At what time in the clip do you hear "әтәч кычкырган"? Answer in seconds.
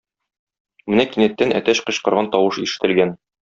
1.61-2.33